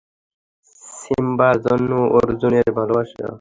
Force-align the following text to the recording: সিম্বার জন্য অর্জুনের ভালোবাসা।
সিম্বার 0.95 1.55
জন্য 1.65 1.91
অর্জুনের 2.17 2.67
ভালোবাসা। 2.77 3.25